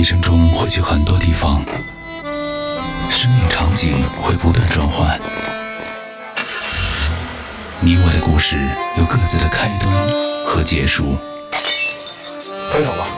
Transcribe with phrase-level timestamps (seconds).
[0.00, 1.62] 一生中会去很多地方，
[3.10, 5.20] 生命场景会不断转换。
[7.80, 8.56] 你我的故事
[8.96, 9.94] 有各自的开端
[10.46, 11.18] 和结束。
[12.72, 13.08] 分手吧。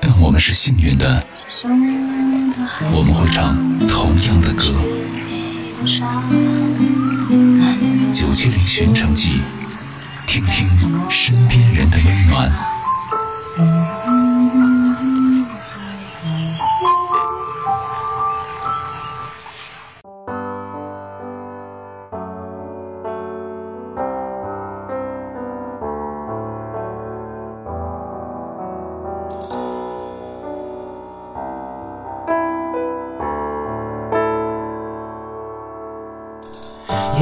[0.00, 1.24] 但我们是幸运的，
[2.92, 3.56] 我们会唱
[3.88, 4.74] 同样的歌。
[8.12, 9.40] 九七零寻城记，
[10.26, 10.68] 听听
[11.08, 12.73] 身边人的温暖。
[13.56, 14.03] 嗯。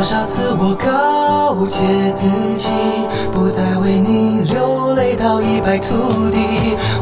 [0.00, 1.84] 多少次我告诫
[2.14, 2.70] 自己，
[3.30, 6.38] 不再为你流泪到一败涂地。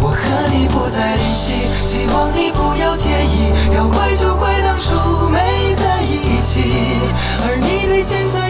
[0.03, 0.19] 我和
[0.51, 3.53] 你不再联系，希望你不要介意。
[3.77, 5.39] 要怪就怪当初没
[5.77, 6.65] 在一起，
[7.47, 8.48] 而你对现在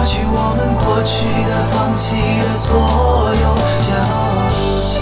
[0.00, 2.72] 抹去我们过去的、放弃的所
[3.34, 3.92] 有交
[4.86, 4.96] 集。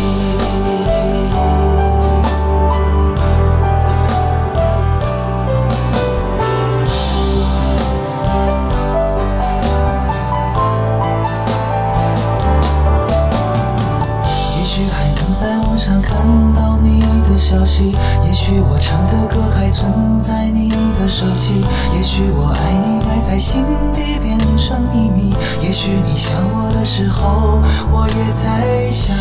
[14.57, 17.97] 也许还能在网上看到你的消息，
[18.27, 20.73] 也许我唱的歌还存在你
[21.09, 21.65] 手机，
[21.97, 23.65] 也许我爱你埋在心
[23.95, 25.33] 底变成秘密，
[25.63, 29.17] 也许你想我的时候，我也在想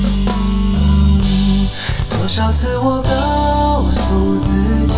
[0.00, 1.68] 你。
[2.08, 4.94] 多少次我告诉自己，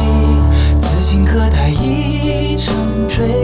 [0.76, 2.74] 此情可待已成
[3.08, 3.43] 追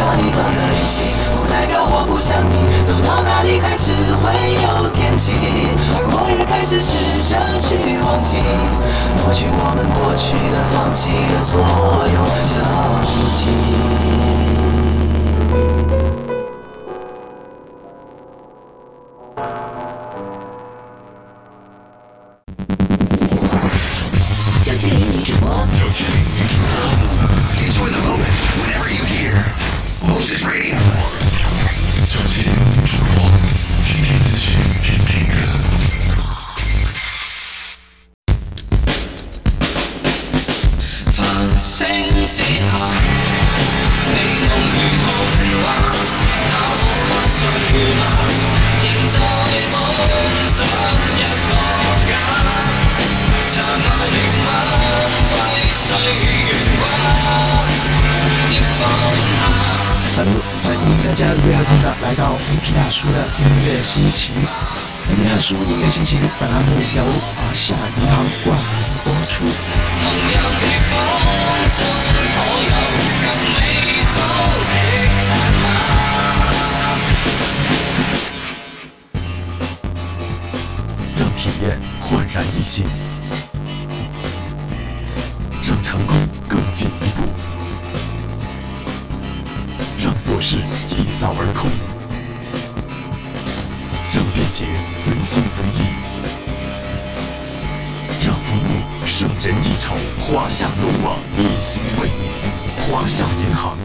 [0.00, 1.02] 和你断了联系，
[1.36, 2.56] 不代表我不想你。
[2.84, 5.32] 走到哪里开始会有天气，
[5.94, 8.38] 而我也开始试着去忘记，
[9.20, 12.16] 抹去我们过去的、放弃的所有
[12.48, 12.56] 交
[13.36, 14.39] 集。
[41.80, 41.88] 星
[42.28, 42.44] 之下，
[44.04, 45.08] 美夢如童
[45.64, 45.66] 話，
[46.46, 47.40] 它可萬歲
[47.96, 48.02] 嗎？
[48.84, 49.16] 仍在
[49.64, 49.72] 夢
[50.46, 50.60] 想
[51.16, 51.18] 一
[51.48, 51.50] 個
[52.10, 52.12] 家，
[53.48, 54.46] 殘留憐憫
[55.32, 55.40] 為
[55.72, 55.88] 歲
[56.20, 56.84] 月畫，
[58.50, 58.78] 亦放
[59.24, 59.32] 下。
[60.16, 64.34] Hello，欢迎大家如约而同的来到 AP 大叔的音乐心情。
[65.08, 67.02] AP 大叔音乐心情本栏目由
[67.34, 69.48] 华夏银行冠名播出。
[71.20, 71.84] 在所
[72.62, 72.72] 有
[81.16, 82.86] 让体验焕然一新，
[85.62, 86.16] 让成功
[86.48, 87.22] 更进一步，
[89.98, 90.56] 让琐事
[90.88, 91.70] 一扫而空，
[94.12, 95.99] 让便捷随心随意。
[99.20, 102.30] 讓服務勝任人一筹，华夏龙王一心为你，
[102.80, 103.76] 华夏银行。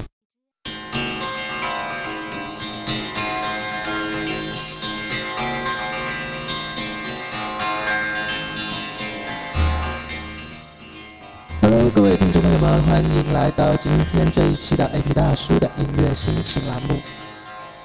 [11.62, 17.02] Hello，各位听众朋友们，欢迎来到今天这一期的 AP 大叔的音乐心情栏目。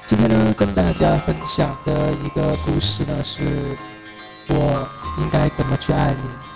[0.07, 3.77] 今天呢，跟大家分享的一个故事呢，是
[4.47, 4.89] 我
[5.19, 6.50] 应该怎么去爱你。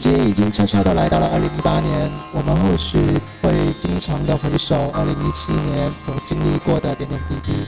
[0.00, 7.66] 如今已经悄悄的来到了二零一八年，我们或许会经常的回首二零一七年所经历过的点点滴滴。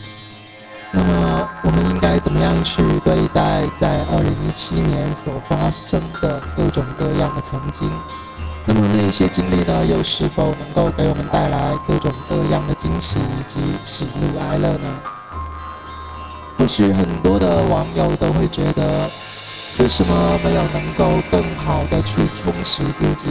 [0.92, 7.92] 那么，我们应该怎么样去对待在二零一七年所发生的各种各样的曾经？
[8.64, 14.88] 那么那些经历呢，又是否能够给我们带来各种各样的惊喜以及喜怒哀乐呢？
[16.56, 19.10] 或许很多的网友都会觉得，
[19.78, 23.28] 为什么没有能够更好的去充实自己，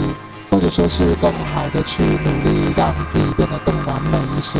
[0.49, 4.59] 或者说是更好的去努力让自己变得更完美一些？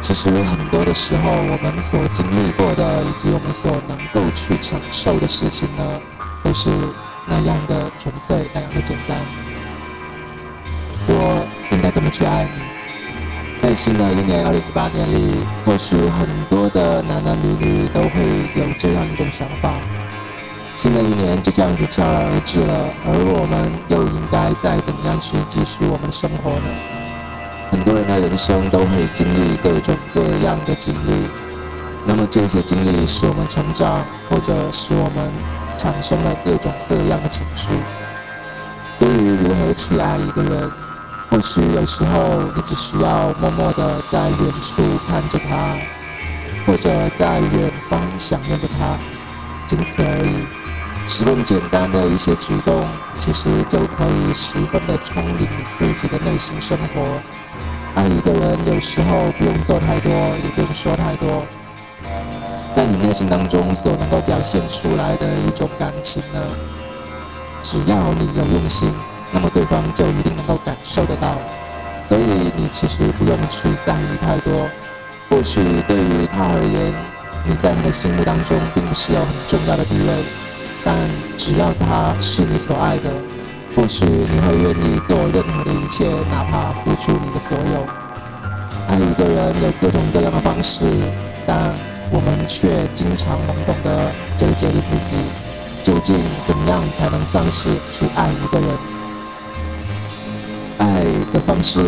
[0.00, 6.00] 其实很多的时候，我们所经历过的，以及我们所能够去承受的事情呢，
[6.42, 6.68] 都是
[7.26, 9.16] 那样的纯粹，那样的简单。
[11.06, 12.62] 我应该怎么去爱你？
[13.62, 19.74] 在新的一年二零一八年里，或许很多的男男女女都会有这样一种想法：
[20.80, 26.68] 新的一年就这样子悄然而至了，而我们又应该再怎么样去继续我们的生活呢？
[27.70, 31.28] 很多人的人生都会经历各种各样的经历，
[32.06, 35.30] 那么这些经历使我们成长，或者使我们
[35.76, 37.68] 产生了各种各样的情绪。
[38.96, 40.72] 对于如何去爱一个人，
[41.28, 45.76] 或许有时候你只需要默默地在远处看着他，
[46.64, 46.88] 或者
[47.18, 48.96] 在远方想念着他，
[49.66, 50.59] 仅此而已。
[51.12, 52.86] 十分简单的一些举动，
[53.18, 57.02] 其实就可以十分的充盈自己的内心生活。
[57.96, 61.44] 爱一个人，有时候不用做太多，也不用说太多，
[62.76, 66.40] 在你内心当中所能够表现出来的一种感情呢，
[67.60, 68.94] 只要你有用心，
[69.32, 71.34] 那么对方就一定能够感受得到。
[72.08, 74.68] 所以你其实不用去在意太多。
[75.28, 76.94] 或许对于他而言，
[77.44, 80.24] 你在你的心目当中并不是有很重要的地位，
[80.84, 80.94] 但
[81.36, 83.10] 只要他是你所爱的。
[83.76, 87.86] 或许你会愿意做任何的一切，哪怕付出你的所有。
[88.88, 90.80] 爱一个人有各种各样的方式，
[91.46, 91.72] 但
[92.10, 95.16] 我们却经常懵懂的纠结着自己，
[95.84, 96.16] 究竟
[96.46, 98.68] 怎样才能算是去爱一个人？
[100.78, 101.78] 爱的方式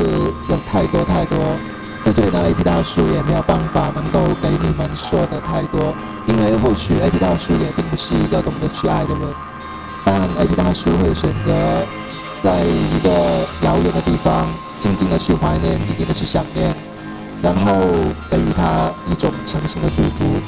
[0.49, 1.37] 有太多太多，
[2.03, 5.95] 在这里呢，AP 大叔也没有办法能够给你们说的太多，
[6.27, 9.29] 因为或许 AP 大叔也并不是一个懂得去爱的人。
[10.05, 11.87] 但 AP 大叔会选择
[12.43, 13.11] 在一个
[13.63, 14.49] 遥远的地方，
[14.81, 16.75] 静静的去怀念，静静的去想念，
[17.41, 17.73] 然后
[18.29, 20.41] 给予他一种诚心的祝福。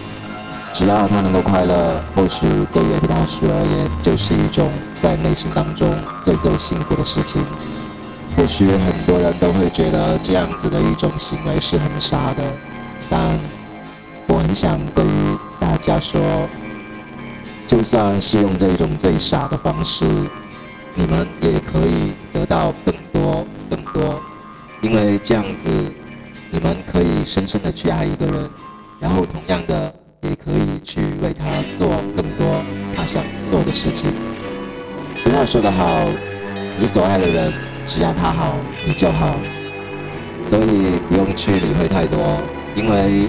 [0.72, 4.68] 只要他能够快乐，或许对于 AP 大叔而言，就是一种
[5.00, 5.88] 在内心当中
[6.24, 7.44] 最最幸福的事情。
[8.36, 12.42] 或许很多人都会觉得这样子的一种行为是很傻的，
[13.08, 13.38] 但
[14.26, 16.20] 我很想对于大家说。
[17.66, 20.04] 就算是用这种最傻的方式，
[20.94, 24.20] 你们也可以得到更多、更多，
[24.82, 25.67] 因为这样子，
[26.50, 28.50] 你们可以深深的去爱一个人，
[29.00, 32.62] 然后同样的，也可以去为他做更多
[32.94, 34.12] 他想做的事情。
[35.17, 36.06] 俗话说得好，
[36.79, 37.53] 你所爱的人，
[37.86, 39.38] 只要他好，你就好，
[40.44, 42.43] 所以不用去理会太多，
[42.74, 43.29] 因为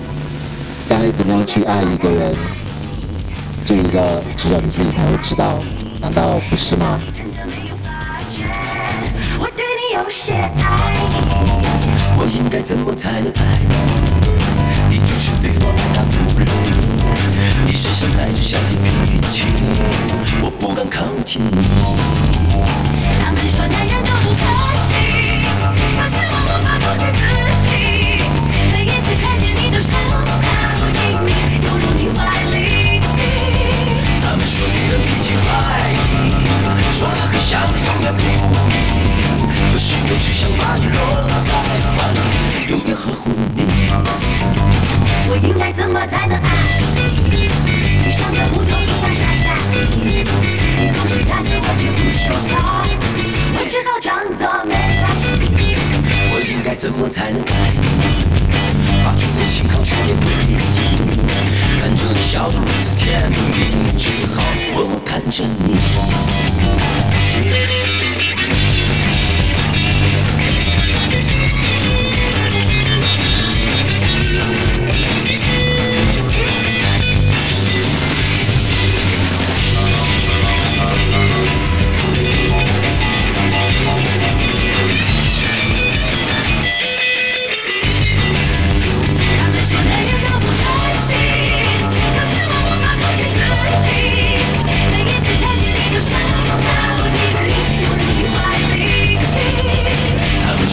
[0.90, 2.36] 该怎么样去爱一个人。
[3.66, 5.60] 这一个只有你自己才会知道，
[6.00, 7.00] 难道不是吗？
[9.38, 10.52] 我对你有些爱，
[12.18, 13.60] 我应该怎么才能爱
[14.90, 14.96] 你？
[14.96, 16.46] 你就是对我爱答不理，
[17.66, 19.46] 你身上带着小姐脾气，
[20.42, 22.45] 我不敢靠近你。
[23.46, 24.42] 都说男人都不可
[24.90, 24.98] 信，
[25.96, 27.22] 可是我无法控制自
[27.70, 27.70] 己，
[28.74, 31.30] 每一次看见你都想靠近你，
[31.62, 32.58] 拥入你怀里。
[34.20, 35.46] 他们说女人脾气坏，
[36.92, 38.34] 说的和想的永远不一，
[39.72, 40.98] 可是我只想把你落
[41.46, 41.54] 在
[41.94, 42.18] 怀里，
[42.68, 43.62] 永远呵护你。
[45.30, 46.82] 我应该怎么才能爱
[47.30, 47.85] 你？
[48.16, 50.24] 像个木头一样傻傻的，你
[50.90, 52.88] 总是看着我却不说话，
[53.58, 55.36] 我只好装作没关系。
[56.32, 57.84] 我应该怎么才能爱你？
[59.04, 60.56] 发出的心口强烈回忆，
[61.82, 63.36] 看着你笑得如此甜蜜，
[63.98, 64.42] 只好
[64.74, 65.76] 默默看着你。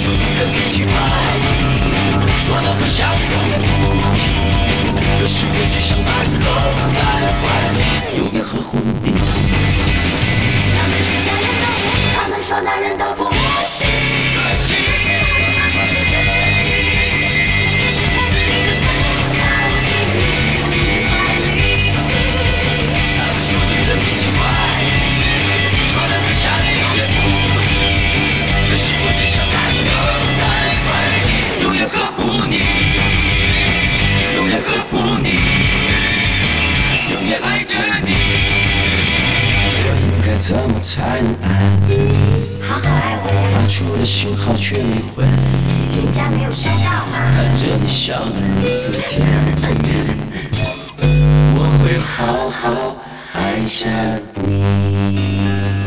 [0.02, 0.88] 说女人必须爱
[1.38, 3.64] 你说男人像你永远不
[4.00, 4.20] 放弃
[5.20, 6.48] 可是我只想把你搂
[6.92, 6.98] 在
[7.38, 7.80] 怀里
[8.18, 9.06] 永远呵护你
[10.76, 13.36] 他们说男人都苦他们说男人的苦我
[13.68, 15.21] 信
[40.82, 42.60] 才能爱你？
[42.60, 47.30] 好好爱我，发出的信号却没回，人家没有收到嘛。
[47.36, 49.24] 看着你笑得如此甜
[49.78, 49.86] 蜜，
[51.54, 52.96] 我会好好
[53.32, 53.86] 爱着
[54.42, 55.81] 你。